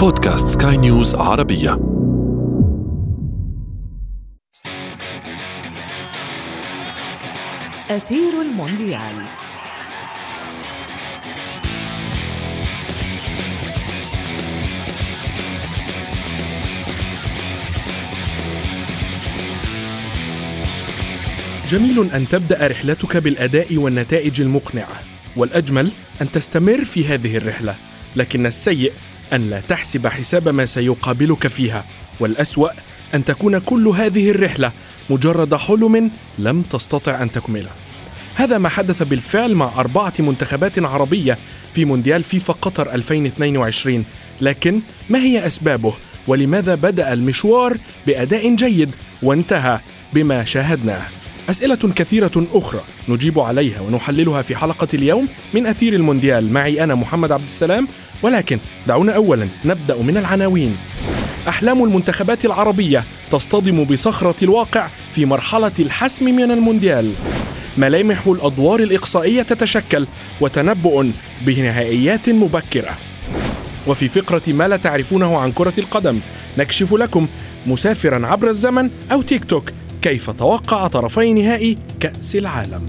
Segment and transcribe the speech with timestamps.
[0.00, 1.72] بودكاست سكاي نيوز عربية.
[7.90, 9.00] أثير المونديال.
[21.70, 25.00] جميل أن تبدأ رحلتك بالأداء والنتائج المقنعة
[25.36, 25.90] والأجمل
[26.22, 27.74] أن تستمر في هذه الرحلة
[28.16, 28.92] لكن السيء
[29.32, 31.84] أن لا تحسب حساب ما سيقابلك فيها
[32.20, 32.68] والأسوأ
[33.14, 34.72] أن تكون كل هذه الرحلة
[35.10, 37.70] مجرد حلم لم تستطع أن تكمله.
[38.34, 41.38] هذا ما حدث بالفعل مع أربعة منتخبات عربية
[41.74, 44.04] في مونديال فيفا قطر 2022
[44.40, 45.94] لكن ما هي أسبابه؟
[46.26, 47.76] ولماذا بدأ المشوار
[48.06, 48.90] بأداء جيد
[49.22, 49.80] وانتهى
[50.12, 51.19] بما شاهدناه؟
[51.50, 56.52] أسئلة كثيرة أخرى نجيب عليها ونحللها في حلقة اليوم من أثير المونديال.
[56.52, 57.88] معي أنا محمد عبد السلام
[58.22, 60.76] ولكن دعونا أولا نبدأ من العناوين.
[61.48, 67.12] أحلام المنتخبات العربية تصطدم بصخرة الواقع في مرحلة الحسم من المونديال.
[67.78, 70.06] ملامح الأدوار الإقصائية تتشكل
[70.40, 71.06] وتنبؤ
[71.40, 72.96] بنهائيات مبكرة.
[73.86, 76.20] وفي فقرة ما لا تعرفونه عن كرة القدم
[76.58, 77.26] نكشف لكم
[77.66, 82.86] مسافرا عبر الزمن أو تيك توك كيف توقع طرفي نهائي كأس العالم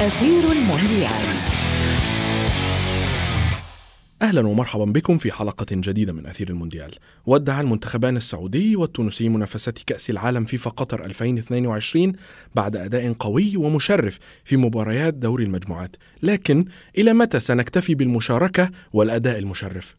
[0.00, 1.42] أثير المونديال
[4.22, 6.94] أهلا ومرحبا بكم في حلقة جديدة من أثير المونديال.
[7.26, 12.12] ودع المنتخبان السعودي والتونسي منافسات كأس العالم فيفا قطر 2022
[12.54, 16.64] بعد أداء قوي ومشرف في مباريات دوري المجموعات، لكن
[16.98, 19.94] إلى متى سنكتفي بالمشاركة والأداء المشرف؟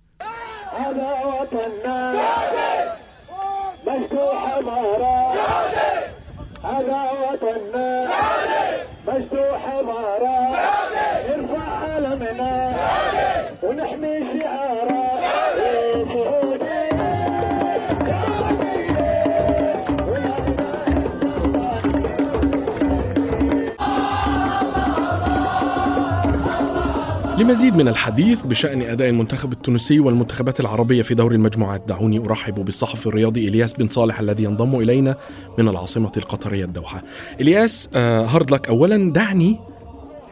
[27.43, 31.83] لمزيد من الحديث بشأن أداء المنتخب التونسي والمنتخبات العربية في دور المجموعات.
[31.87, 35.15] دعوني أرحب بالصحفي الرياضي إلياس بن صالح الذي ينضم إلينا
[35.57, 37.03] من العاصمة القطرية الدوحة.
[37.41, 39.13] إلياس آه hard luck أولا.
[39.13, 39.59] دعني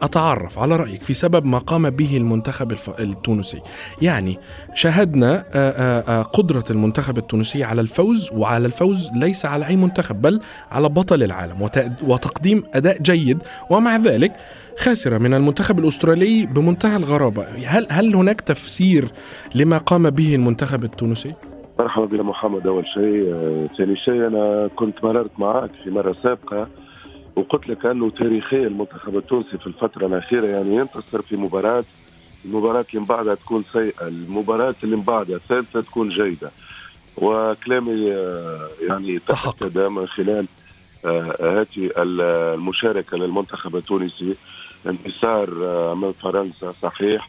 [0.02, 2.76] أتعرف على رأيك في سبب ما قام به المنتخب.
[3.00, 3.60] التونسي.
[4.02, 4.38] يعني
[4.74, 10.22] شاهدنا آه، آه، آه، قدرة المنتخب التونسي على الفوز وعلى الفوز ليس على أي منتخب
[10.22, 10.40] بل
[10.70, 11.78] على بطل العالم وت...
[12.02, 13.42] وتقديم أداء جيد.
[13.70, 14.32] ومع ذلك
[14.78, 17.44] خسر من المنتخب الأسترالي بمنتهى الغرابة.
[17.66, 19.08] هل, هل هناك تفسير
[19.54, 21.34] لما قام به المنتخب التونسي؟
[21.78, 22.66] مرحبا بنا محمد.
[22.66, 26.68] أول شيء آه، ثاني شيء أنا كنت مررت معك في مرة سابقة
[27.36, 31.84] وقلت لك أنه تاريخيا المنتخب التونسي في الفترة الأخيرة يعني ينتصر في مباراة.
[32.44, 36.50] المباراة اللي من بعدها تكون سيئة، المباراة اللي من بعدها الثالثة تكون جيدة.
[37.16, 40.46] وكلامي آه، يعني تحقق من خلال
[41.04, 44.34] آه، هذه المشاركة للمنتخب التونسي.
[44.86, 47.28] انتصار آه، امام فرنسا صحيح.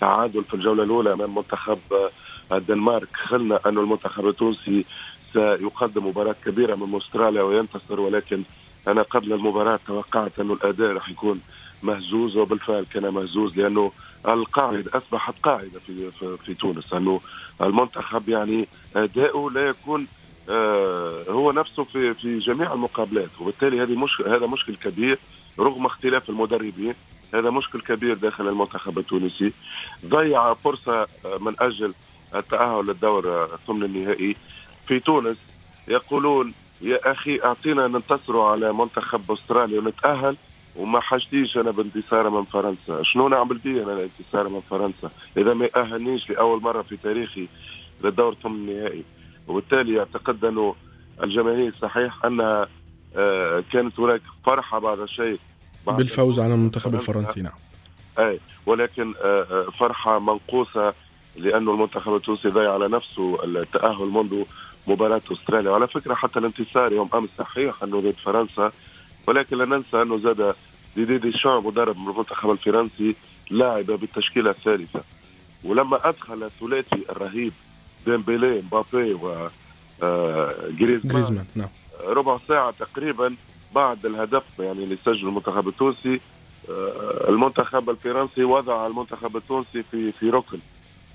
[0.00, 3.08] تعادل في الجولة الأولى أمام منتخب آه، الدنمارك.
[3.16, 4.84] خلنا أن المنتخب التونسي
[5.32, 8.42] سيقدم مباراة كبيرة من أستراليا وينتصر ولكن
[8.88, 11.40] أنا قبل المباراة توقعت أنه الأداء راح يكون
[11.82, 13.92] مهزوز وبالفعل كان مهزوز لأنه
[14.28, 17.20] القاعدة أصبحت قاعدة في, في, في تونس أنه
[17.60, 20.06] المنتخب يعني أداؤه لا يكون
[21.28, 25.18] هو نفسه في في جميع المقابلات وبالتالي هذه مش هذا مشكل كبير
[25.58, 26.94] رغم اختلاف المدربين
[27.34, 29.52] هذا مشكل كبير داخل المنتخب التونسي.
[30.06, 31.94] ضيع فرصة آه، من أجل
[32.34, 34.36] التأهل للدور آه، ثمن النهائي
[34.86, 35.36] في تونس.
[35.88, 40.36] يقولون يا أخي أعطينا ننتصروا على منتخب أستراليا ونتأهل
[40.76, 43.02] وما حاجتيش أنا بانتصار من فرنسا.
[43.02, 47.48] شنو نعمل بيه أنا الانتصار من فرنسا؟ إذا ما أهلنيش لأول مرة في تاريخي
[48.04, 49.04] للدور ثمن النهائي.
[49.48, 50.74] وبالتالي اعتقد أنه
[51.22, 52.68] الجماهير صحيح أنها
[53.16, 55.38] آه، كانت هناك فرحة بعد الشيء.
[55.86, 57.52] بعد بالفوز على المنتخب الفرنسي نعم.
[58.18, 60.94] أي ولكن آه، آه، فرحة منقوصة
[61.36, 64.44] لأنه المنتخب التونسي ضيع على نفسه التأهل منذ
[64.86, 65.70] مباراة أستراليا.
[65.70, 68.72] وعلى فكرة حتى الانتصار يوم أمس صحيح أنه ضد فرنسا
[69.26, 70.54] ولكن لا ننسى أنه زاد
[70.96, 73.14] ديدي ديشان مدرب المنتخب الفرنسي
[73.50, 75.00] لعب بالتشكيلة الثالثة.
[75.64, 77.52] ولما أدخل الثلاثي الرهيب
[78.06, 79.48] ديمبيلي مبابي و
[80.02, 81.68] آه، جريزمان جريزمان نعم.
[82.04, 83.34] ربع ساعة تقريبا
[83.74, 86.20] بعد الهدف يعني اللي سجل المنتخب التونسي.
[86.70, 90.58] آه، المنتخب الفرنسي وضع المنتخب التونسي في في ركن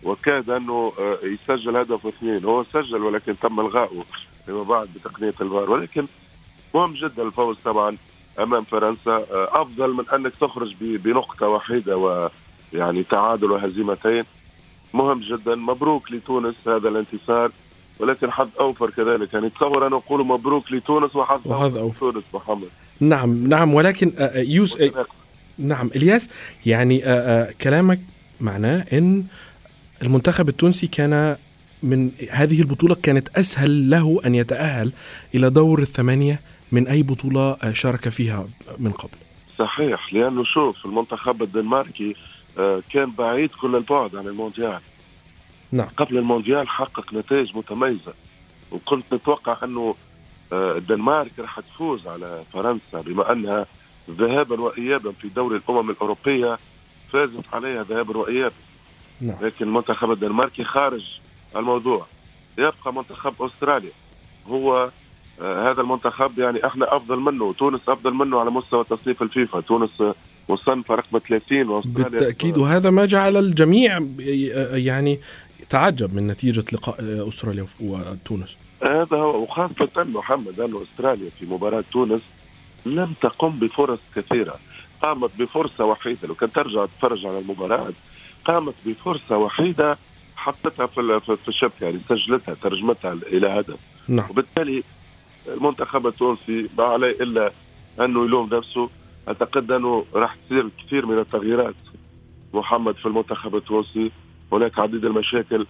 [0.04, 2.46] وكاد أنه آه، يسجل هدف اثنين.
[2.46, 4.04] هو سجل ولكن تم الغائه
[4.46, 5.72] فيما بعد بتقنية الفار.
[5.72, 6.06] ولكن
[6.76, 7.98] مهم جدا الفوز طبعا
[8.40, 9.12] أمام فرنسا.
[9.12, 11.98] آه، أفضل من أنك تخرج بنقطة وحيدة
[12.74, 14.24] ويعني تعادل وهزيمتين
[14.94, 15.56] مهم جدا.
[15.56, 17.52] مبروك لتونس هذا الانتصار.
[18.00, 19.34] ولكن حظ أوفر كذلك.
[19.34, 22.12] يعني تصور أنا أقول مبروك لتونس وحظ وحظ أوفر.
[22.12, 22.68] تونس محمد.
[23.00, 23.74] نعم نعم.
[23.74, 25.06] ولكن آه، آه، يوس آه،
[25.58, 26.30] نعم إلياس
[26.66, 27.00] يعني
[27.62, 28.00] كلامك
[28.42, 29.24] معناه إن
[30.02, 31.38] المنتخب التونسي كان
[31.84, 34.92] من هذه البطولة كانت أسهل له أن يتأهل
[35.36, 36.40] إلى دور الثمانية
[36.72, 38.48] من أي بطولة شارك فيها
[38.80, 39.18] من قبل.
[39.60, 42.16] صحيح لأنه شوف المنتخب الدنماركي
[42.90, 44.80] كان بعيد كل البعد عن المونديال.
[45.72, 45.88] نعم.
[45.98, 48.14] قبل المونديال حقق نتائج متميزة
[48.72, 49.96] وكنت نتوقع أنه
[50.54, 53.66] الدنمارك راح تفوز على فرنسا بما أنها
[54.10, 56.60] ذهابا وإيابا في دوري الأمم الأوروبية
[57.12, 58.56] فازت عليها ذهابا وإيابا.
[59.22, 59.38] نعم.
[59.42, 61.06] لكن المنتخب الدنماركي خارج
[61.56, 62.06] الموضوع.
[62.58, 63.92] يبقى منتخب أستراليا.
[64.48, 64.90] هو
[65.42, 69.60] آه هذا المنتخب يعني إحنا أفضل منه تونس أفضل منه على مستوى تصنيف الفيفا.
[69.62, 70.04] تونس
[70.50, 74.00] مصنفه رقم 30 وأستراليا بالتأكيد وهذا ما جعل الجميع
[74.74, 75.20] يعني
[75.70, 78.58] تعجب من نتيجة لقاء أستراليا وتونس.
[78.84, 82.22] هذا هو وخاصة محمد انه أستراليا في مباراة تونس
[82.86, 84.60] لم تقم بفرص كثيرة.
[85.02, 87.94] قامت بفرصة وحيدة لو كان ترجع تتفرج على المباراة
[88.46, 89.98] قامت بفرصة وحيدة
[90.36, 93.80] حطتها في في الشبكة يعني سجلتها ترجمتها إلى هدف.
[94.08, 94.30] نعم.
[94.30, 94.84] وبالتالي
[95.48, 97.52] المنتخب التونسي ما عليه إلا
[98.00, 98.90] أنه يلوم نفسه.
[99.28, 101.76] اعتقد انه راح تصير كثير من التغييرات.
[102.54, 104.12] محمد في المنتخب التونسي
[104.52, 105.68] هناك عديد المشاكل.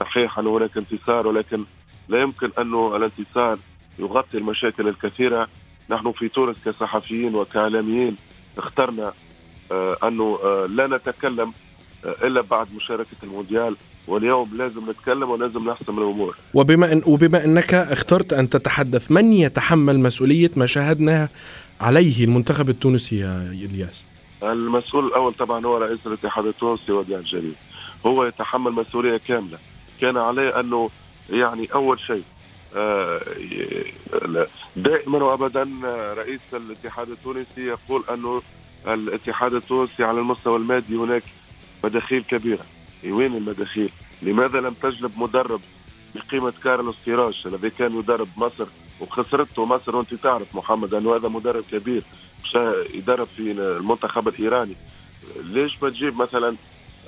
[0.00, 1.64] صحيح أنه هناك انتصار ولكن
[2.08, 3.58] لا يمكن انه الانتصار
[3.98, 5.48] يغطي المشاكل الكثيرة.
[5.90, 8.16] نحن في تونس كصحفيين وكإعلاميين
[8.58, 9.12] اخترنا
[9.72, 11.52] آه أنه آه لا نتكلم
[12.04, 13.76] إلا بعد مشاركة المونديال
[14.06, 16.36] واليوم لازم نتكلم ولازم نحسم الأمور.
[16.54, 21.28] وبما ان وبما إنك اخترت أن تتحدث من يتحمل مسؤولية ما شاهدناه
[21.80, 24.04] عليه المنتخب التونسي يا إلياس؟
[24.42, 27.54] المسؤول الأول طبعا هو رئيس الاتحاد التونسي وديع الجليل.
[28.06, 29.58] هو يتحمل مسؤولية كاملة.
[30.00, 30.90] كان عليه أنه
[31.30, 32.22] يعني أول شيء
[32.76, 33.20] آه،
[34.76, 35.68] دائما وابدا
[36.16, 38.42] رئيس الاتحاد التونسي يقول أنه
[38.88, 41.22] الاتحاد التونسي على المستوى المادي هناك
[41.84, 42.64] مداخيل كبيرة.
[43.04, 43.90] وين المداخيل؟
[44.22, 45.60] لماذا لم تجلب مدرب
[46.14, 48.66] بقيمة كارلوس كيراش الذي كان يدرب مصر
[49.00, 52.02] وخسرته مصر؟ وانت تعرف محمد أنه هذا مدرب كبير
[52.94, 54.76] يدرب في المنتخب الإيراني.
[55.42, 56.56] ليش ما تجيب مثلا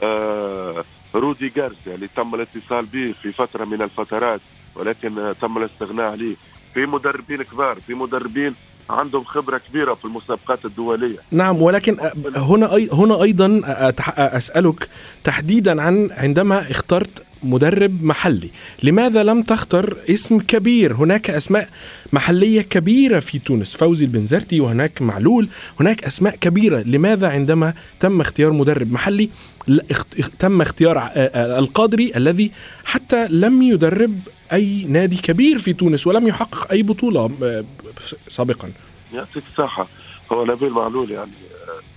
[0.02, 0.84] آه
[1.14, 4.40] رودي جارسيا اللي تم الاتصال به في فترة من الفترات
[4.74, 6.36] ولكن تم الاستغناء عليه
[6.74, 8.54] في مدربين كبار في مدربين
[8.94, 11.18] عندهم خبرة كبيرة في المسابقات الدولية.
[11.30, 11.96] نعم ولكن
[12.36, 13.60] هنا هنا أيضا
[14.16, 14.88] أسألك
[15.24, 18.50] تحديدا عن عندما اخترت مدرب محلي.
[18.82, 21.68] لماذا لم تختر اسم كبير؟ هناك أسماء
[22.12, 23.76] محلية كبيرة في تونس.
[23.76, 25.48] فوزي البنزرتي وهناك معلول.
[25.80, 26.82] هناك أسماء كبيرة.
[26.82, 29.30] لماذا عندما تم اختيار مدرب محلي
[30.38, 32.50] تم اختيار القادري الذي
[32.84, 34.18] حتى لم يدرب
[34.52, 37.30] أي نادي كبير في تونس ولم يحقق أي بطولة
[38.28, 38.72] سابقا.
[39.14, 39.86] يعطيك الصحة
[40.32, 41.30] هو نبيل معلول يعني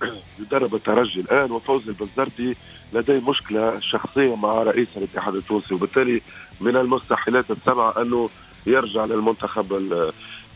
[0.40, 2.54] يدرب الترجي الآن وفوزي البنزرتي
[2.92, 6.20] لديه مشكلة شخصية مع رئيس الاتحاد التونسي وبالتالي
[6.60, 8.28] من المستحيلات السبعة أنه
[8.66, 10.02] يرجع للمنتخب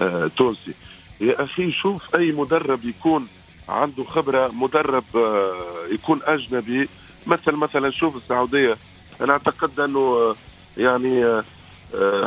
[0.01, 0.75] التونسي.
[1.21, 3.29] يا أخي شوف أي مدرب يكون
[3.69, 6.89] عنده خبرة مدرب آه، يكون أجنبي.
[7.27, 8.77] مثل مثلا شوف السعودية
[9.21, 10.37] أنا أعتقد أنه آه،
[10.79, 11.45] يعني آه،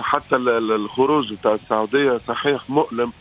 [0.02, 3.12] حتى الخروج بتاع السعودية صحيح مؤلم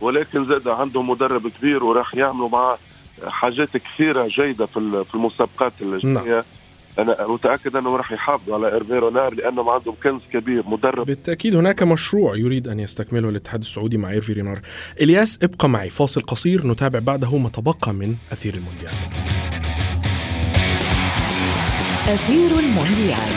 [0.00, 2.78] ولكن زاد عندهم مدرب كبير وراح يعملوا معاه
[3.26, 6.14] حاجات كثيرة جيدة في في المسابقات الجاية.
[6.14, 6.42] نعم.
[6.98, 11.06] أنا متأكد أنه راح يحافظوا على إيرفي رونار لانهم عندهم كنز كبير مدرب.
[11.06, 14.60] بالتأكيد هناك مشروع يريد أن يستكمله الاتحاد السعودي مع إيرفي رونار.
[15.00, 15.90] إلياس ابقى معي.
[15.90, 18.92] فاصل قصير نتابع بعده ما تبقى من أثير المونديال.
[22.08, 23.32] أثير المونديال.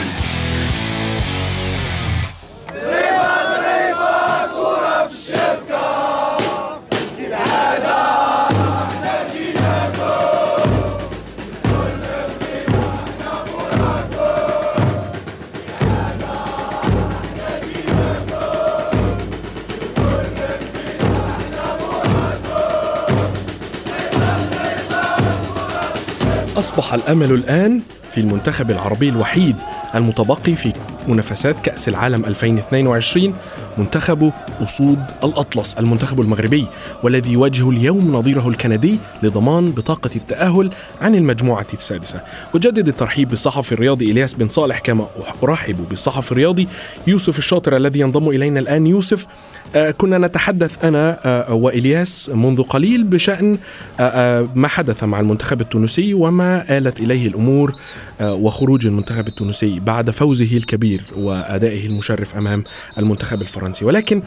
[26.72, 29.56] أصبح الأمل الآن في المنتخب العربي الوحيد
[29.94, 30.72] المتبقي في
[31.08, 33.34] منافسات كأس العالم 2022
[33.78, 36.66] منتخب أسود الأطلس المنتخب المغربي
[37.02, 42.20] والذي يواجه اليوم نظيره الكندي لضمان بطاقة التأهل عن المجموعة السادسة.
[42.54, 45.06] أجدد الترحيب بالصحفي الرياضي إلياس بن صالح كما
[45.42, 46.68] أرحب بالصحفي الرياضي
[47.06, 48.86] يوسف الشاطر الذي ينضم إلينا الآن.
[48.86, 49.26] يوسف
[49.74, 53.58] آه كنا نتحدث أنا آه وإلياس منذ قليل بشأن
[54.00, 57.74] آه، ما حدث مع المنتخب التونسي وما آلت إليه الأمور
[58.20, 60.91] وخروج المنتخب التونسي بعد فوزه الكبير.
[61.16, 62.64] وأدائه المشرف أمام
[62.98, 63.84] المنتخب الفرنسي.
[63.84, 64.22] ولكن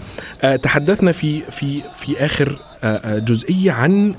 [0.61, 2.59] تحدثنا في في في آخر
[3.05, 4.15] جزئية عن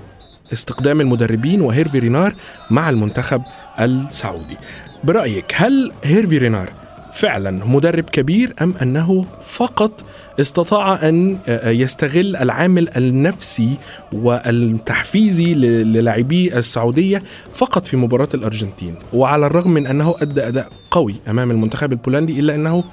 [0.52, 2.34] استقدام المدربين وهيرفي رينار
[2.70, 3.42] مع المنتخب
[3.80, 4.56] السعودي.
[5.04, 6.72] برأيك هل هيرفي رينار
[7.16, 10.04] فعلا مدرب كبير أم أنه فقط
[10.40, 13.76] استطاع أن يستغل العامل النفسي
[14.12, 17.22] والتحفيزي للاعبي السعودية
[17.54, 18.94] فقط في مباراة الأرجنتين.
[19.12, 22.84] وعلى الرغم من أنه أدى أداء قوي أمام المنتخب البولندي إلا أنه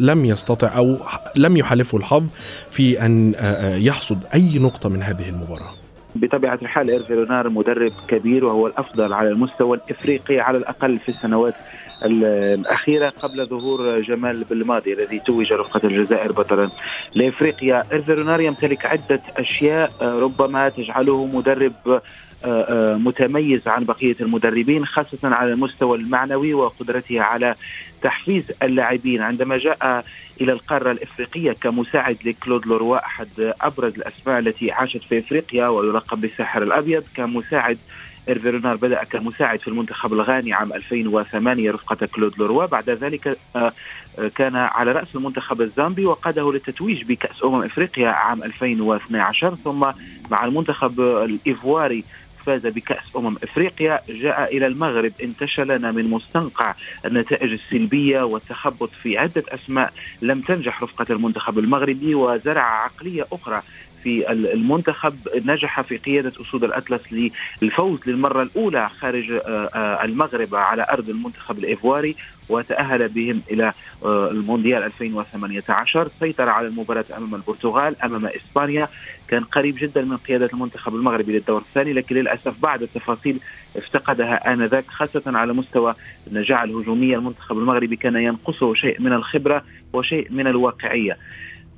[0.00, 0.96] لم يستطع أو
[1.36, 2.26] لم يحالفه الحظ
[2.70, 3.34] في أن
[3.78, 5.70] يحصد أي نقطة من هذه المباراة.
[6.14, 11.54] بطبيعة الحال رونار مدرب كبير وهو الأفضل على المستوى الإفريقي على الأقل في السنوات
[12.04, 16.70] الأخيرة قبل ظهور جمال بالماضي الذي توج رفقة الجزائر بطلا
[17.14, 17.84] لإفريقيا.
[17.92, 22.02] إيرفي رونار يمتلك عدة أشياء ربما تجعله مدرب آه،
[22.44, 27.54] آه، متميز عن بقية المدربين خاصة على المستوى المعنوي وقدرته على
[28.02, 29.22] تحفيز اللاعبين.
[29.22, 30.04] عندما جاء
[30.40, 36.62] إلى القارة الإفريقية كمساعد لكلود لوروا أحد أبرز الأسماء التي عاشت في إفريقيا ويلقب بالساحر
[36.62, 37.78] الأبيض كمساعد
[38.28, 42.66] إيرفي بدأ كمساعد في المنتخب الغاني عام 2008 رفقة كلود لوروا.
[42.66, 43.72] بعد ذلك آه،
[44.34, 49.90] كان على رأس المنتخب الزامبي وقاده للتتويج بكأس أمم إفريقيا عام 2012 ثم
[50.30, 52.04] مع المنتخب الإيفواري
[52.46, 54.00] فاز بكأس أمم إفريقيا.
[54.08, 59.92] جاء إلى المغرب انتشلنا من مستنقع النتائج السلبية والتخبط في عدة أسماء
[60.22, 63.62] لم تنجح رفقة المنتخب المغربي وزرع عقلية أخرى
[64.02, 67.02] في المنتخب نجح في قيادة أسود الأطلس
[67.62, 69.40] للفوز للمرة الأولى خارج آه،
[69.74, 72.16] آه، المغرب على أرض المنتخب الإيفواري
[72.48, 73.72] وتأهل بهم إلى
[74.04, 78.88] آه، المونديال 2018 سيطر على المباراة أمام البرتغال أمام إسبانيا.
[79.28, 83.40] كان قريب جدا من قيادة المنتخب المغربي للدور الثاني لكن للأسف بعض التفاصيل
[83.76, 85.94] افتقدها آنذاك خاصة على مستوى
[86.26, 91.16] النجاعة الهجومية المنتخب المغربي كان ينقصه شيء من الخبرة وشيء من الواقعية.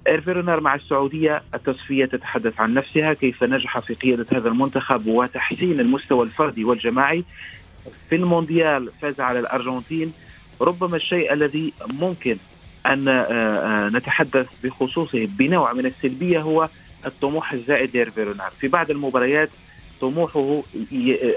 [0.07, 5.81] ايرفي رونار مع السعودية التصفيات تتحدث عن نفسها كيف نجح في قيادة هذا المنتخب وتحسين
[5.81, 7.25] المستوى الفردي والجماعي.
[8.09, 10.13] في المونديال فاز على الأرجنتين.
[10.61, 12.37] ربما الشيء الذي ممكن
[12.87, 16.69] أن آه، آه، نتحدث بخصوصه بنوع من السلبية هو
[17.07, 19.51] الطموح الزائد لإيرفيرونر في بعض المباريات
[20.01, 20.63] طموحه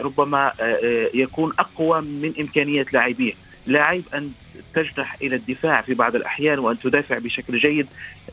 [0.02, 3.34] ربما آه، يكون أقوى من إمكانية لاعبيه.
[3.66, 4.32] لاعب أن
[4.74, 7.88] تجنح إلى الدفاع في بعض الأحيان وأن تدافع بشكل جيد.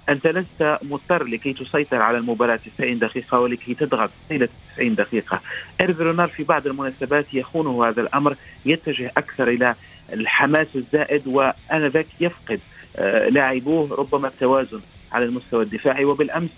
[0.09, 5.41] أنت لست مضطر لكي تسيطر على المباراة 90 دقيقة ولكي تضغط إلى 90 دقيقة.
[5.81, 9.75] ايرفي في بعض المناسبات يخونه هذا الأمر يتجه أكثر إلى
[10.13, 12.61] الحماس الزائد وآنذاك يفقد
[12.97, 14.81] آه، لاعبوه ربما التوازن
[15.13, 16.05] على المستوى الدفاعي.
[16.05, 16.51] وبالأمس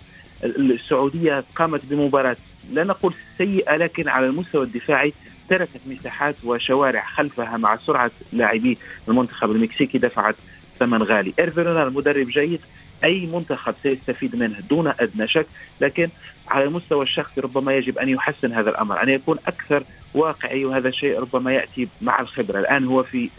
[0.43, 2.37] السعودية قامت بمباراة
[2.71, 5.13] لا نقول سيئة لكن على المستوى الدفاعي
[5.53, 10.35] تركت مساحات وشوارع خلفها مع سرعة لاعبي المنتخب المكسيكي دفعت
[10.79, 11.33] ثمن غالي.
[11.39, 12.59] ايرفي رونار مدرب جيد.
[13.03, 15.45] أي منتخب سيستفيد منه دون أدنى شك.
[15.81, 16.09] لكن
[16.47, 19.83] على المستوى الشخصي ربما يجب أن يحسن هذا الأمر أن يكون أكثر
[20.13, 22.59] واقعي وهذا الشيء ربما يأتي مع الخبرة.
[22.59, 23.29] الآن هو في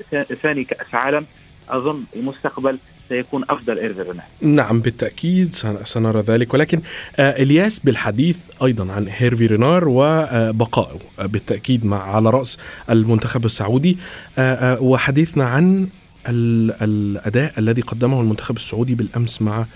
[0.43, 1.27] ثاني كأس عالم.
[1.69, 6.55] أظن المستقبل سيكون أفضل ايرفي نعم بالتأكيد سنرى ذلك.
[6.55, 6.81] ولكن
[7.17, 12.59] آه إلياس بالحديث أيضا عن هيرفي رينار وبقائه آه بالتأكيد مع على رأس
[12.91, 13.99] المنتخب السعودي.
[14.39, 15.89] آه وحديثنا عن
[16.29, 19.67] الأداء الذي قدمه المنتخب السعودي بالأمس مع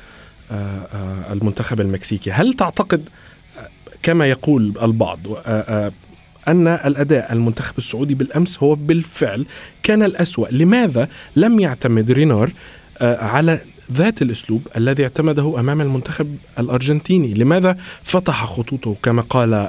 [1.33, 2.31] المنتخب المكسيكي.
[2.31, 3.09] هل تعتقد
[4.03, 5.19] كما يقول البعض
[6.49, 9.47] أن الأداء المنتخب السعودي بالأمس هو بالفعل
[9.83, 12.51] كان الأسوأ؟ لماذا لم يعتمد رينار
[13.01, 13.61] على
[13.93, 19.69] ذات الأسلوب الذي اعتمده أمام المنتخب الأرجنتيني، لماذا فتح خطوطه كما قال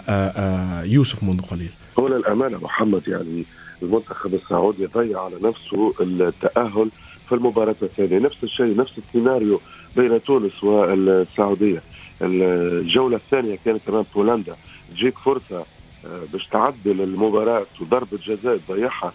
[0.86, 1.70] يوسف منذ قليل؟
[2.00, 3.46] هو للامانه محمد يعني
[3.82, 6.90] المنتخب السعودي ضيع على نفسه التأهل
[7.30, 9.62] في المباراة الثانية، نفس الشيء نفس السيناريو
[9.96, 11.82] بين تونس والسعودية.
[12.22, 14.56] الجولة الثانية كانت أمام بولندا،
[14.92, 15.66] تجيك فرصه
[16.06, 19.14] آه، باش تعدل المباراة وضربة جزاء تضيعها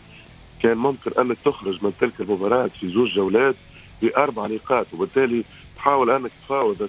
[0.62, 3.54] كان ممكن أنك تخرج من تلك المباراة في زوج جولات
[4.02, 5.44] بأربع نقاط وبالتالي
[5.76, 6.88] تحاول أنك تفاوض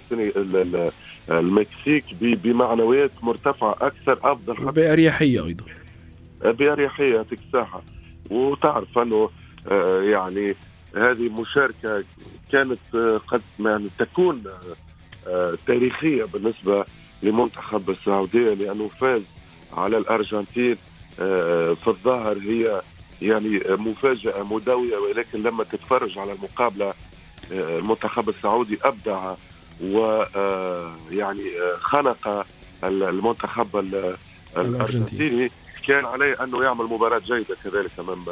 [1.30, 5.66] المكسيك بمعنويات مرتفعة أكثر أفضل باريحيه أيضا.
[6.42, 7.40] بأريحية يعطيك
[8.30, 9.30] وتعرف أنه
[9.72, 10.56] آه، يعني
[10.96, 12.04] هذه مشاركة
[12.52, 14.44] كانت آه، قد يعني تكون
[15.28, 16.86] آه، تاريخية بالنسبة
[17.24, 19.22] لمنتخب السعودية لأنه فاز
[19.74, 20.76] على الأرجنتين
[21.76, 22.82] في الظاهر هي
[23.22, 26.94] يعني مفاجأة مدويه ولكن لما تتفرج على المقابله
[27.52, 29.34] المنتخب السعودي أبدع
[29.84, 32.46] ويعني خنق
[32.84, 33.86] المنتخب
[34.58, 35.52] الأرجنتيني.
[35.88, 38.26] كان عليه أنه يعمل مباراة جيدة كذلك أمام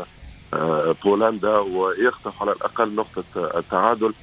[1.03, 3.23] بولندا ويخطف على الأقل نقطة
[3.57, 4.13] التعادل.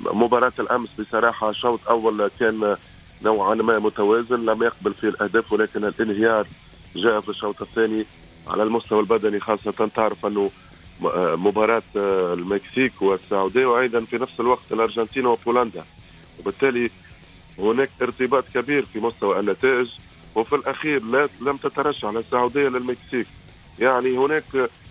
[0.00, 2.76] مباراة الأمس بصراحة شوط أول كان
[3.22, 6.46] نوعا ما متوازن لم يقبل فيه الأهداف ولكن الانهيار
[6.96, 8.06] جاء في الشوط الثاني.
[8.48, 10.50] على المستوى البدني خاصة تعرف أنه
[11.36, 11.82] مباراة
[12.32, 15.84] المكسيك والسعودية وأيضا في نفس الوقت الأرجنتين وبولندا.
[16.40, 16.90] وبالتالي
[17.58, 19.88] هناك ارتباط كبير في مستوى النتائج.
[20.34, 23.26] وفي الأخير لا لم تترشح السعودية للمكسيك.
[23.78, 24.44] يعني هناك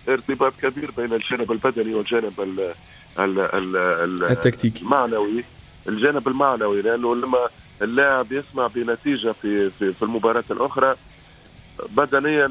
[0.08, 2.74] ارتباط كبير بين الجانب البدني والجانب ال
[3.18, 4.82] ال ال التكتيكي.
[4.82, 5.44] المعنوي.
[5.88, 7.48] الجانب المعنوي لأنه لما
[7.82, 10.94] اللاعب يسمع بنتيجة في في, في المباراة الأخرى
[11.96, 12.50] بدنيا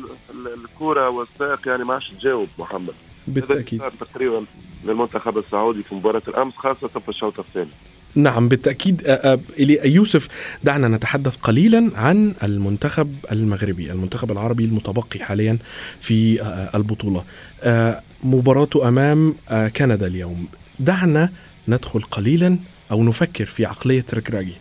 [0.64, 2.94] الكرة والساق يعني ما عادش تجاوب محمد.
[3.28, 3.82] بالتأكيد.
[4.00, 4.46] تقريبا
[4.86, 7.70] للمنتخب السعودي في مباراة الأمس خاصة في الشوط الثاني.
[8.16, 9.20] نعم بالتأكيد.
[9.86, 10.28] يوسف
[10.64, 15.58] دعنا نتحدث قليلا عن المنتخب المغربي المنتخب العربي المتبقي حاليا
[16.00, 16.42] في
[16.76, 17.24] البطولة.
[18.24, 19.36] مباراته أمام
[19.78, 20.48] كندا اليوم.
[20.80, 21.30] دعنا
[21.68, 22.58] ندخل قليلا
[22.92, 24.54] أو نفكر في عقلية ركراجي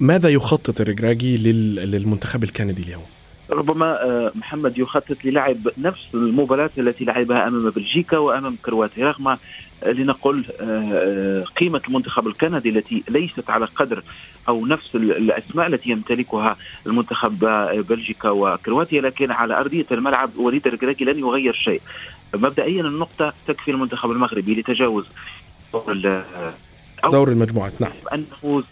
[0.00, 3.04] ماذا يخطط الركراجي للمنتخب الكندي اليوم؟
[3.52, 9.38] ربما آه، محمد يخطط للعب نفس المباراة التي لعبها أمام بلجيكا وأمام كرواتيا رغم آه،
[9.84, 14.02] لنقل آه، قيمة المنتخب الكندي التي ليست على قدر
[14.48, 17.38] أو نفس الأسماء التي يمتلكها المنتخب
[17.88, 21.80] بلجيكا وكرواتيا لكن على أرضية الملعب وليد الركراكي لن يغير شيء.
[22.34, 25.04] مبدئيا النقطة تكفي المنتخب المغربي لتجاوز
[27.04, 27.92] دور المجموعات نعم.
[28.12, 28.64] أن نفوز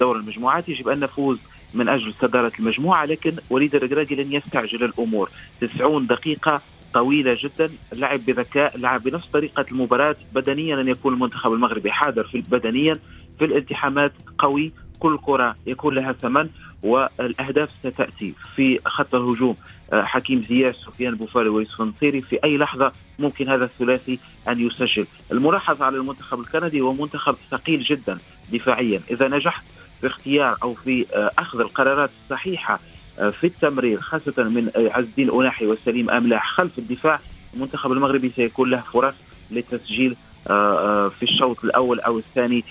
[0.00, 1.38] دور المجموعات يجب أن نفوز
[1.74, 5.30] من أجل صدارة المجموعة لكن وليد الركراكي لن يستعجل الأمور.
[5.60, 6.60] 90 دقيقة
[6.94, 10.16] طويلة جدا لعب بذكاء لعب بنفس طريقة المباراة.
[10.34, 12.98] بدنيا أن يكون المنتخب المغربي حاذر في بدنيا
[13.38, 14.72] في الالتحامات قوي.
[15.00, 16.48] كل كرة يكون لها ثمن
[16.82, 18.34] والأهداف ستأتي.
[18.56, 19.56] في خط الهجوم
[19.92, 25.06] آه، حكيم زياش سفيان بوفالي ويوسف نصيري في أي لحظة ممكن هذا الثلاثي أن يسجل.
[25.32, 28.18] الملاحظة على المنتخب الكندي هو منتخب ثقيل جدا
[28.52, 29.00] دفاعيا.
[29.10, 29.64] إذا نجحت
[30.00, 32.80] في اختيار أو في آه، أخذ القرارات الصحيحة
[33.18, 37.18] آه، في التمرير خاصة من آه، عز الدين أناحي وسليم أملاح خلف الدفاع
[37.54, 39.14] المنتخب المغربي سيكون له فرص
[39.50, 42.64] للتسجيل في الشوط الأول أو الثاني.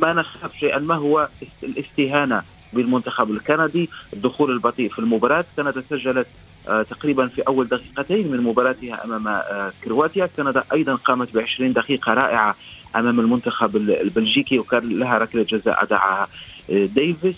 [0.00, 1.28] ما نخاف شيئا ما هو
[1.62, 2.42] الاستهانة
[2.72, 5.44] بالمنتخب الكندي؟ الدخول البطيء في المباراة.
[5.56, 6.26] كندا سجلت
[6.64, 9.40] تقريبا في أول دقيقتين من مباراتها أمام
[9.84, 10.26] كرواتيا.
[10.26, 12.56] كندا أيضا قامت ب 20 دقيقة رائعة
[12.96, 16.28] أمام المنتخب البلجيكي وكان لها ركلة جزاء ادعها
[16.70, 17.36] آه، ديفيس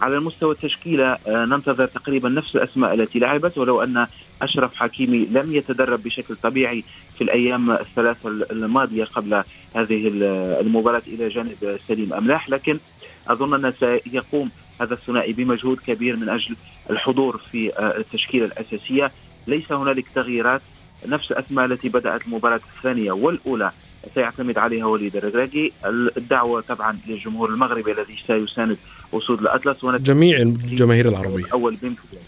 [0.00, 4.06] على المستوى التشكيلة آه، ننتظر تقريبا نفس الأسماء التي لعبت ولو أن
[4.42, 6.84] أشرف حكيمي لم يتدرب بشكل طبيعي
[7.18, 9.42] في الأيام الثلاثة الماضية قبل
[9.74, 10.08] هذه
[10.60, 12.50] المباراة إلى جانب سليم أملاح.
[12.50, 12.78] لكن
[13.28, 16.56] أظن أن سيقوم هذا الثنائي بمجهود كبير من أجل
[16.90, 19.12] الحضور في آه، التشكيلة الأساسية.
[19.46, 20.60] ليس هنالك تغييرات.
[21.06, 23.72] نفس الأسماء التي بدأت المباراة الثانية والأولى
[24.14, 25.72] سيعتمد عليها وليد الركراكي
[26.16, 28.76] الدعوة طبعا للجمهور المغربي الذي سيساند
[29.12, 29.84] أسود الأطلس.
[29.86, 31.44] جميع الجماهير العربية.
[31.44, 32.22] الأول بامتياز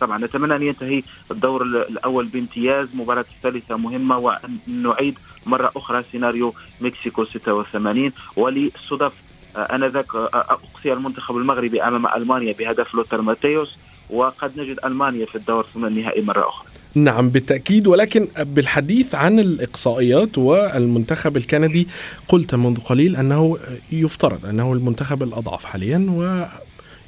[0.00, 2.88] طبعا نتمنى أن ينتهي الدور الأول بامتياز.
[2.94, 9.12] مباراة الثالثة مهمة وأن نعيد مرة أخرى سيناريو مكسيكو 86 وللصدفة
[9.56, 13.78] آنذاك أقصي المنتخب المغربي أمام ألمانيا بهدف لوتر ماتيوس.
[14.10, 16.68] وقد نجد ألمانيا في الدور ثمن النهائي مرة أخرى.
[16.94, 17.86] نعم بالتأكيد.
[17.86, 21.88] ولكن بالحديث عن الإقصائيات والمنتخب الكندي
[22.28, 23.58] قلت منذ قليل أنه
[23.92, 26.44] يفترض أنه المنتخب الأضعف حاليا و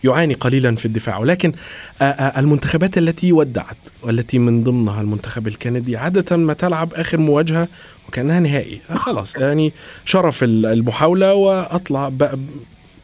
[0.05, 1.18] يعاني قليلا في الدفاع.
[1.18, 1.53] ولكن
[2.03, 7.68] المنتخبات التي ودعت والتي من ضمنها المنتخب الكندي عادة ما تلعب آخر مواجهة
[8.09, 8.81] وكأنها نهائي.
[8.94, 9.72] خلاص يعني
[10.05, 12.12] شرف المحاولة وأطلع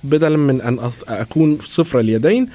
[0.05, 2.49] بدلا من أن أكون صفر اليدين.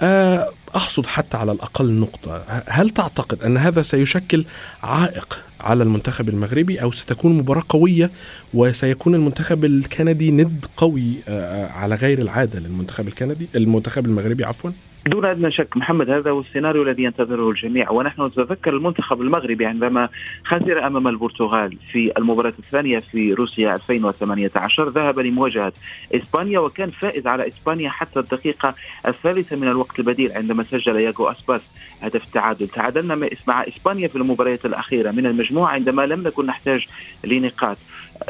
[0.00, 2.44] آه، احصد حتى على الأقل نقطة.
[2.66, 4.44] هل تعتقد أن هذا سيشكل
[4.82, 8.10] عائق على المنتخب المغربي أو ستكون مباراة قوية
[8.54, 14.70] وسيكون المنتخب الكندي ند قوي آه، آه، على غير العادة للمنتخب الكندي المنتخب المغربي عفوا؟
[15.06, 17.90] دون أدنى شك محمد هذا هو السيناريو الذي ينتظره الجميع.
[17.90, 20.08] ونحن نتذكر المنتخب المغربي عندما
[20.44, 25.72] خسر أمام البرتغال في المباراة الثانية في روسيا 2018 ذهب لمواجهة
[26.14, 28.74] إسبانيا وكان فائز على إسبانيا حتى الدقيقة
[29.06, 31.60] الثالثة من الوقت البديل عندما سجل ياغو أسباس
[32.02, 36.86] هدف التعادل تعادلنا مع إسبانيا في المباريات الأخيرة من المجموعه عندما لم نكن نحتاج
[37.24, 37.76] لنقاط.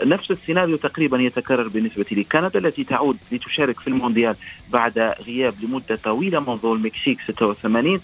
[0.05, 4.37] نفس السيناريو تقريبا يتكرر بالنسبة لكندا التي تعود لتشارك في المونديال
[4.71, 8.01] بعد غياب لمدة طويلة منذ المكسيك 86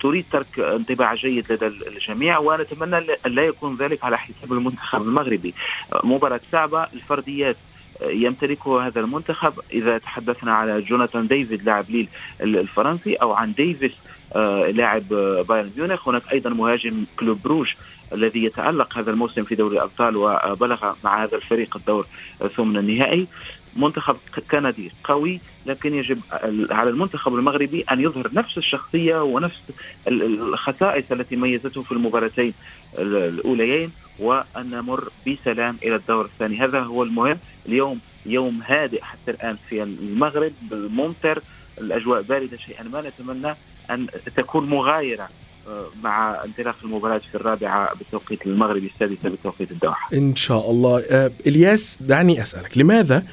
[0.00, 5.54] تريد ترك انطباع جيد لدى الجميع ونتمنى لا يكون ذلك على حساب المنتخب المغربي.
[6.04, 7.56] مباراة صعبة الفرديات
[8.02, 9.52] يمتلكه هذا المنتخب.
[9.72, 12.08] إذا تحدثنا على جوناثان ديفيد لاعب ليل
[12.40, 13.92] الفرنسي أو عن ديفيس
[14.70, 15.08] لاعب
[15.48, 17.74] بايرن ميونخ هناك أيضا مهاجم كلوب بروج
[18.12, 22.06] الذي يتألق هذا الموسم في دوري الأبطال وبلغ مع هذا الفريق الدور
[22.56, 23.26] ثمن النهائي.
[23.76, 24.16] منتخب
[24.50, 26.20] كندي قوي لكن يجب
[26.70, 29.60] على المنتخب المغربي أن يظهر نفس الشخصية ونفس
[30.08, 32.54] الخصائص التي ميزته في المباراتين
[32.98, 36.64] الأوليين وأن نمر بسلام إلى الدور الثاني.
[36.64, 37.38] هذا هو المهم.
[37.66, 41.42] اليوم يوم هادئ حتى الآن في المغرب ممطر
[41.78, 42.82] الأجواء باردة شيئا.
[42.82, 43.54] ما نتمنى
[43.90, 45.28] أن تكون مغايرة
[46.02, 50.16] مع انطلاق المباراة في الرابعة بالتوقيت المغربي السادسة بالتوقيت الدوحة.
[50.16, 51.04] إن شاء الله.
[51.10, 53.24] آه، إلياس دعني أسألك لماذا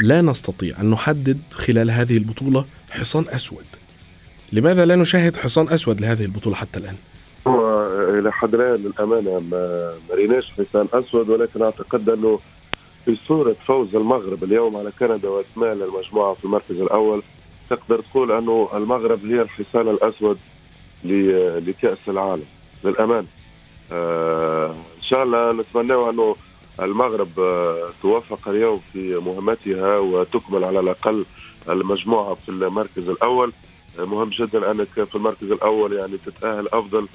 [0.00, 3.66] لا نستطيع أن نحدد خلال هذه البطولة حصان أسود؟
[4.52, 6.96] لماذا لا نشاهد حصان أسود لهذه البطولة حتى الآن؟
[7.46, 7.86] هو
[8.18, 12.38] إلى حد الآن للأمانة ما مريناش حصان أسود ولكن أعتقد أنه
[13.04, 17.22] في صورة فوز المغرب اليوم على كندا وإكمال المجموعة في المركز الأول
[17.70, 20.38] تقدر تقول أنه المغرب هي الحصان الأسود
[21.04, 22.44] لكأس العالم.
[22.84, 23.26] للأمان
[23.92, 26.36] آه إن شاء الله نتمنى أنه
[26.80, 31.24] المغرب آه، توفق اليوم في مهمتها وتكمل على الأقل
[31.68, 33.52] المجموعة في المركز الأول.
[33.98, 37.08] آه، مهم جدا أنك في المركز الأول يعني تتأهل أفضل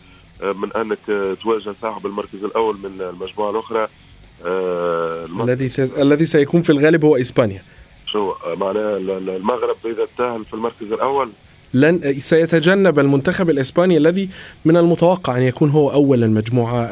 [0.44, 1.00] من أنك
[1.44, 3.88] تواجه صاحب المركز الأول من المجموعة الأخرى.
[4.46, 7.64] الذي الذي سيكون في الغالب هو إسبانيا.
[8.06, 11.30] شو معناه المغرب إذا تأهل في المركز الأول
[11.74, 14.30] لن سيتجنب المنتخب الإسباني الذي
[14.66, 16.84] من المتوقع أن يكون هو أول المجموعة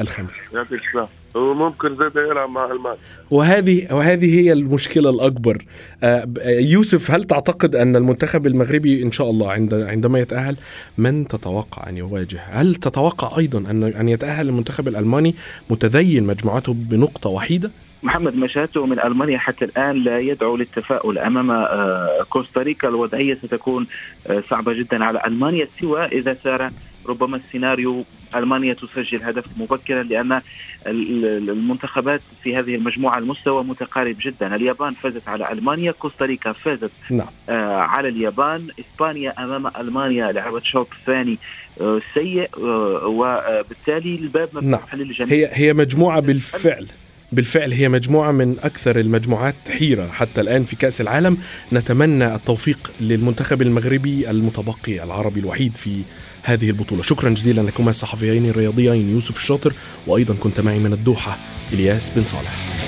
[0.00, 0.40] الخامسه.
[0.54, 1.20] يعطيك الصحه.
[1.34, 2.98] وممكن زاد يلعب مع المانيا
[3.30, 5.64] وهذه وهذه هي المشكلة الأكبر.
[6.02, 10.56] آه، يوسف هل تعتقد أن المنتخب المغربي إن شاء الله عند عندما يتأهل
[10.98, 15.34] من تتوقع أن يواجه؟ هل تتوقع أيضا ان أن يتأهل المنتخب الألماني
[15.70, 17.70] متذين مجموعته بنقطة وحيدة؟
[18.02, 22.88] محمد مشاته من ألمانيا حتى الآن لا يدعو للتفاؤل أمام آه، كوستاريكا.
[22.88, 23.86] الوضعية ستكون
[24.26, 25.68] آه، صعبة جدا على ألمانيا.
[25.80, 26.70] سوى إذا سار
[27.06, 28.04] ربما السيناريو
[28.36, 30.40] ألمانيا تسجل هدف مبكرا لأن
[30.86, 37.26] المنتخبات في هذه المجموعة المستوى متقارب جدا، اليابان فازت على ألمانيا، كوستاريكا فازت نعم.
[37.48, 41.38] آه على اليابان، إسبانيا أمام ألمانيا لعبت شوط ثاني
[41.80, 45.02] آه سيء آه وبالتالي الباب مفتوح نعم.
[45.02, 45.32] للجميع.
[45.32, 46.86] هي هي مجموعة بالفعل.
[47.32, 51.36] بالفعل هي مجموعة من أكثر المجموعات حيرة حتى الآن في كأس العالم.
[51.72, 56.02] نتمنى التوفيق للمنتخب المغربي المتبقي العربي الوحيد في
[56.42, 57.02] هذه البطولة.
[57.02, 59.72] شكرا جزيلا لكما الصحفيين الرياضيين يوسف الشاطر
[60.06, 61.38] وأيضا كنت معي من الدوحة
[61.72, 62.80] إلياس بن صالح.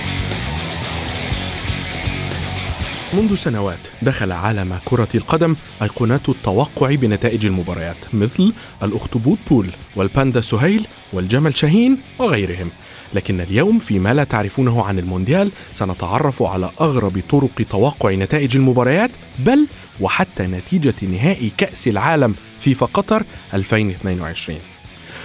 [3.14, 8.52] منذ سنوات دخل عالم كرة القدم أيقونات التوقع بنتائج المباريات مثل
[8.82, 12.70] الأخطبوط بول والباندا سهيل والجمل شاهين وغيرهم.
[13.14, 19.66] لكن اليوم فيما لا تعرفونه عن المونديال سنتعرف على أغرب طرق توقع نتائج المباريات بل
[20.00, 24.58] وحتى نتيجة نهائي كأس العالم فيفا قطر 2022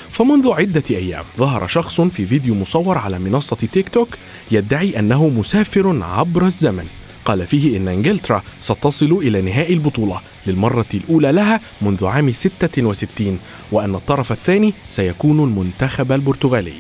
[0.10, 4.10] فمنذ عدة أيام ظهر شخص في فيديو مصور على منصة تيك توك
[4.52, 6.88] يدعي أنه مسافر عبر الزمن.
[7.26, 13.40] قال فيه إن إنجلترا ستصل إلى نهائي البطولة للمرة الأولى لها منذ عام 66
[13.72, 16.74] وأن الطرف الثاني سيكون المنتخب البرتغالي.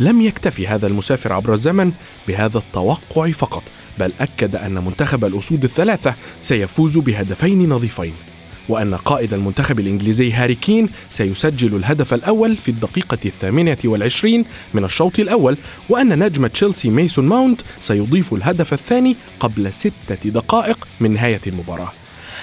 [0.00, 1.92] لم يكتفي هذا المسافر عبر الزمن
[2.28, 3.62] بهذا التوقع فقط
[3.98, 8.12] بل أكد أن منتخب الأسود الثلاثة سيفوز بهدفين نظيفين
[8.68, 15.18] وأن قائد المنتخب الإنجليزي هاري كين سيسجل الهدف الأول في الدقيقة الثامنة والعشرين من الشوط
[15.20, 15.56] الأول
[15.88, 21.92] وأن نجم تشيلسي ميسون ماونت سيضيف الهدف الثاني قبل ستة دقائق من نهاية المباراة.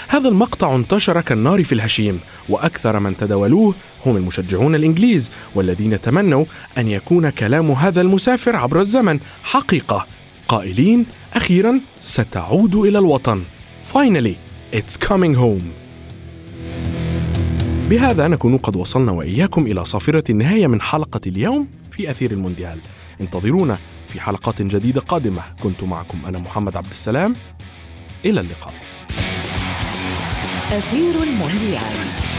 [0.08, 3.74] هذا المقطع انتشر كالنار في الهشيم وأكثر من تداولوه
[4.06, 6.46] هم المشجعون الإنجليز والذين تمنوا
[6.78, 10.06] أن يكون كلام هذا المسافر عبر الزمن حقيقة.
[10.48, 13.41] قائلين أخيرا ستعود إلى الوطن.
[13.93, 14.36] Finally
[14.74, 15.63] it's coming home.
[17.89, 22.80] بهذا نكون قد وصلنا وإياكم إلى صافرة النهاية من حلقة اليوم في أثير المونديال.
[23.22, 25.41] انتظرونا في حلقات جديدة قادمة.
[25.63, 27.34] كنت معكم أنا محمد عبد السلام.
[28.26, 28.74] إلى اللقاء.
[30.71, 32.37] أثير المونديال.